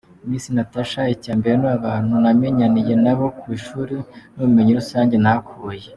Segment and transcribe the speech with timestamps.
[0.29, 3.95] Miss Natacha: Icya mbere ni abantu namenyaniye nabo ku ishuri,
[4.33, 5.85] n’ubumenyi rusange nahakuye.